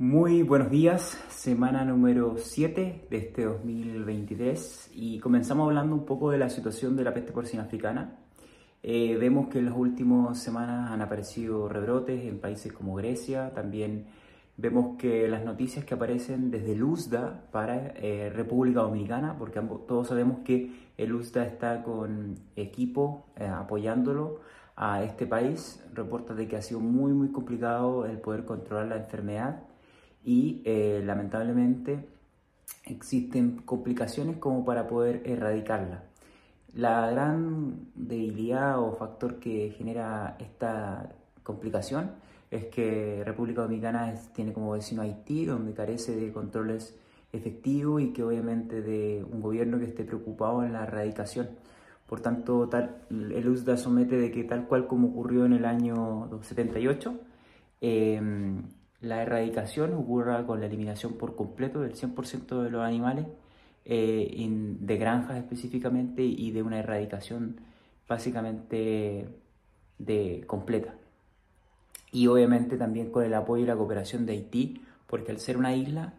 [0.00, 6.38] Muy buenos días, semana número 7 de este 2023 y comenzamos hablando un poco de
[6.38, 8.16] la situación de la peste porcina africana.
[8.82, 14.06] Eh, vemos que en las últimas semanas han aparecido rebrotes en países como Grecia, también
[14.56, 20.08] vemos que las noticias que aparecen desde el USDA para eh, República Dominicana, porque todos
[20.08, 24.40] sabemos que el USDA está con equipo eh, apoyándolo
[24.76, 28.96] a este país, reporta de que ha sido muy muy complicado el poder controlar la
[28.96, 29.66] enfermedad
[30.24, 32.06] y eh, lamentablemente
[32.84, 36.04] existen complicaciones como para poder erradicarla.
[36.74, 41.12] La gran debilidad o factor que genera esta
[41.42, 42.12] complicación
[42.50, 46.96] es que República Dominicana tiene como vecino Haití, donde carece de controles
[47.32, 51.48] efectivos y que obviamente de un gobierno que esté preocupado en la erradicación.
[52.06, 56.28] Por tanto, tal, el USDA somete de que tal cual como ocurrió en el año
[56.42, 57.20] 78,
[59.00, 63.26] la erradicación ocurra con la eliminación por completo del 100% de los animales,
[63.84, 64.46] eh,
[64.80, 67.60] de granjas específicamente, y de una erradicación
[68.06, 69.28] básicamente
[69.98, 70.94] de, completa.
[72.12, 75.74] Y obviamente también con el apoyo y la cooperación de Haití, porque al ser una
[75.74, 76.14] isla,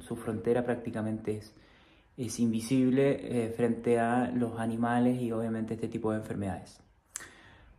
[0.00, 1.54] su frontera prácticamente es,
[2.16, 6.80] es invisible eh, frente a los animales y obviamente este tipo de enfermedades.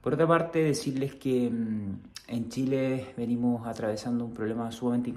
[0.01, 1.99] Por otra parte, decirles que mm,
[2.29, 5.13] en Chile venimos atravesando un problema sumamente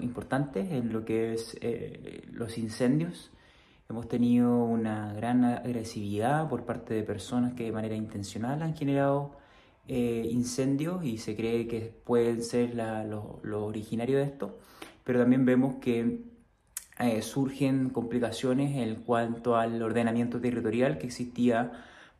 [0.00, 3.30] importante en lo que es eh, los incendios.
[3.88, 9.36] Hemos tenido una gran agresividad por parte de personas que de manera intencional han generado
[9.88, 14.58] eh, incendios y se cree que pueden ser lo, lo, originario de esto,
[15.04, 16.24] pero también vemos que
[16.98, 21.72] eh, surgen complicaciones en cuanto al ordenamiento territorial que existía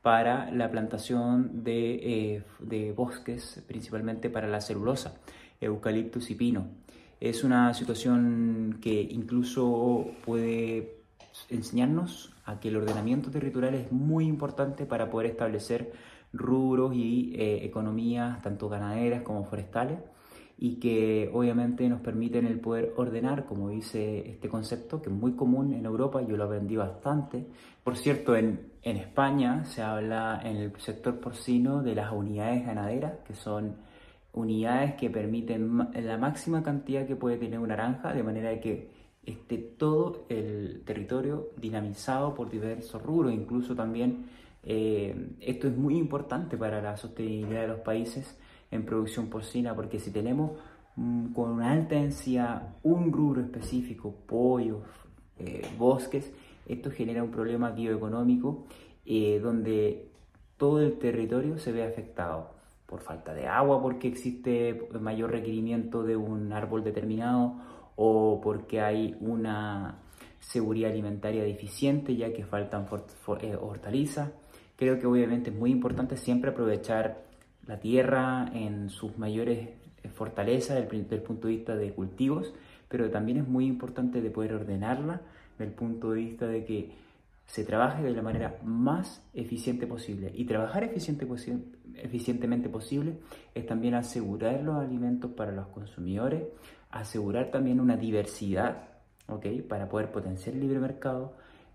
[0.04, 5.14] para la plantación de, eh, bosques, principalmente para la celulosa,
[5.62, 6.66] eucaliptus y pino.
[7.20, 10.96] Es una situación que incluso puede
[11.48, 15.94] enseñarnos a que el ordenamiento territorial es muy importante para poder establecer
[16.34, 20.00] rubros y eh, economías tanto ganaderas como forestales
[20.56, 25.32] y que obviamente nos permiten el poder ordenar, como dice este concepto, que es muy
[25.32, 27.46] común en Europa, yo lo aprendí bastante.
[27.82, 33.14] Por cierto, en, en España se habla en el sector porcino de las unidades ganaderas,
[33.26, 33.76] que son
[34.32, 38.90] unidades que permiten la máxima cantidad que puede tener una granja, de manera que
[39.26, 44.26] esté todo el territorio dinamizado por diversos rubros, incluso también
[44.62, 48.38] eh, esto es muy importante para la sostenibilidad de los países
[48.74, 50.52] en producción porcina, porque si tenemos
[50.96, 54.82] mm, con una alta densidad un rubro específico, pollos,
[55.38, 56.32] eh, bosques,
[56.66, 58.64] esto genera un problema bioeconómico
[59.06, 60.08] eh, donde
[60.56, 62.50] todo el territorio se ve afectado
[62.86, 67.56] por falta de agua, porque existe mayor requerimiento de un árbol determinado
[67.96, 69.98] o porque hay una
[70.38, 72.86] seguridad alimentaria deficiente ya que faltan
[73.40, 74.30] eh, hortalizas.
[74.76, 77.24] Creo que obviamente es muy importante siempre aprovechar
[77.66, 79.68] la tierra en sus mayores
[80.02, 82.52] eh, fortalezas desde el punto de vista de cultivos,
[82.88, 87.04] pero también es muy importante de poder ordenarla desde el punto de vista de que
[87.46, 90.32] se trabaje de la manera más eficiente posible.
[90.34, 91.26] Y trabajar eficiente,
[91.96, 93.18] eficientemente posible
[93.54, 96.44] es también asegurar los alimentos para los consumidores,
[96.90, 98.88] asegurar también una diversidad,
[99.28, 99.46] ¿ok?
[99.68, 101.34] Para poder potenciar el libre mercado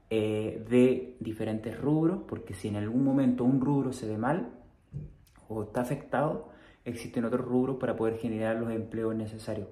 [0.09, 4.49] eh, de diferentes rubros, porque si en algún momento un rubro se ve mal,
[5.49, 6.49] o está afectado,
[6.85, 9.67] existen otros rubros para poder generar los empleos necesarios.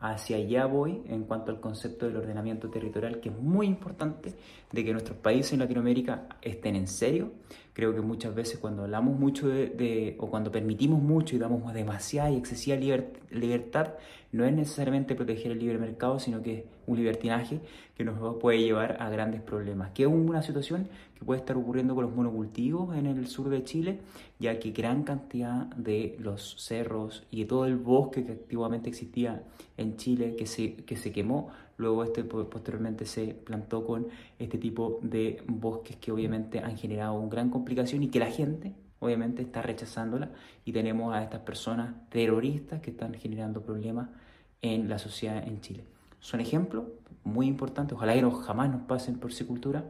[0.00, 4.34] Hacia allá voy en cuanto al concepto del ordenamiento territorial, que es muy importante
[4.70, 7.32] de que nuestros países en Latinoamérica estén en serio.
[7.78, 12.28] Creo que muchas veces cuando hablamos mucho de, o cuando permitimos mucho y damos demasiada
[12.28, 12.76] y excesiva
[13.30, 13.94] libertad,
[14.32, 17.60] no es necesariamente proteger el libre mercado, sino que es un libertinaje
[17.96, 19.92] que nos puede llevar a grandes problemas.
[19.92, 23.62] Que es una situación que puede estar ocurriendo con los monocultivos en el sur de
[23.62, 24.00] Chile,
[24.40, 29.44] ya que gran cantidad de los cerros y de todo el bosque que antiguamente existía
[29.76, 34.08] en Chile, que se, que se quemó, luego este posteriormente se plantó con
[34.38, 38.74] este tipo de bosques que obviamente han generado una gran complicación y que la gente
[38.98, 40.30] obviamente está rechazándola
[40.64, 44.08] y tenemos a estas personas terroristas que están generando problemas
[44.60, 45.84] en la sociedad en Chile.
[46.20, 46.84] Son ejemplos
[47.22, 49.84] muy importantes, ojalá que no jamás nos pasen por cultura,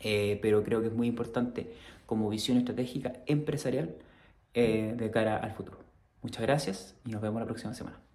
[0.00, 1.72] eh, pero creo que es muy importante
[2.04, 3.96] como visión estratégica empresarial
[4.54, 5.78] eh, de cara al futuro.
[6.22, 8.07] Muchas gracias y nos vemos la próxima semana.